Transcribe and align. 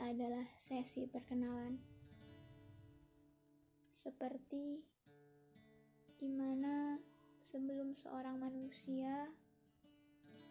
adalah 0.00 0.48
sesi 0.56 1.04
perkenalan. 1.04 1.76
Seperti 3.92 4.80
di 6.16 6.28
mana 6.32 6.96
sebelum 7.44 7.92
seorang 7.92 8.40
manusia 8.40 9.28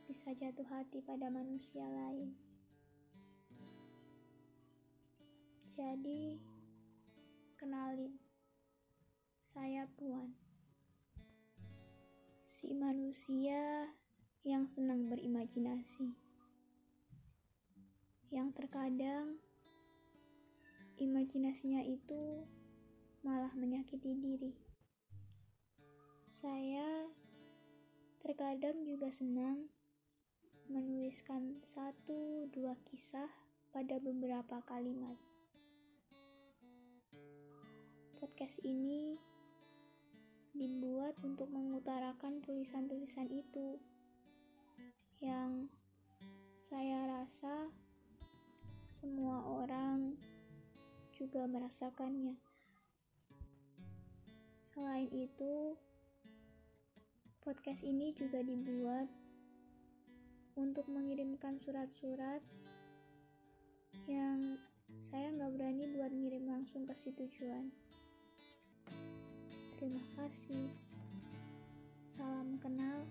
bisa 0.05 0.29
jatuh 0.37 0.65
hati 0.69 1.01
pada 1.01 1.25
manusia 1.33 1.81
lain. 1.89 2.37
Jadi, 5.73 6.37
kenalin, 7.57 8.13
saya 9.41 9.89
Puan. 9.97 10.37
Si 12.45 12.77
manusia 12.77 13.89
yang 14.45 14.69
senang 14.69 15.09
berimajinasi. 15.09 16.28
Yang 18.29 18.61
terkadang 18.61 19.41
imajinasinya 21.01 21.81
itu 21.81 22.45
malah 23.25 23.49
menyakiti 23.57 24.13
diri. 24.13 24.53
Saya 26.29 27.09
terkadang 28.21 28.85
juga 28.85 29.09
senang 29.09 29.65
menuliskan 30.69 31.57
satu 31.65 32.45
dua 32.53 32.77
kisah 32.85 33.27
pada 33.73 33.97
beberapa 33.97 34.61
kalimat. 34.69 35.17
Podcast 38.21 38.61
ini 38.61 39.17
dibuat 40.53 41.17
untuk 41.25 41.49
mengutarakan 41.49 42.45
tulisan-tulisan 42.45 43.25
itu 43.33 43.81
yang 45.23 45.65
saya 46.53 47.07
rasa 47.09 47.71
semua 48.89 49.45
orang 49.45 50.17
juga 51.13 51.45
merasakannya. 51.45 52.33
Selain 54.65 55.05
itu, 55.13 55.77
podcast 57.45 57.85
ini 57.85 58.17
juga 58.17 58.41
dibuat 58.41 59.05
untuk 60.57 60.89
mengirimkan 60.89 61.61
surat-surat 61.61 62.41
yang 64.09 64.57
saya 65.05 65.37
nggak 65.37 65.53
berani 65.53 65.85
buat 65.93 66.09
ngirim 66.09 66.49
langsung 66.49 66.89
ke 66.89 66.93
si 66.97 67.13
tujuan. 67.13 67.69
Terima 69.77 70.01
kasih. 70.17 70.65
Salam 72.09 72.57
kenal. 72.57 73.05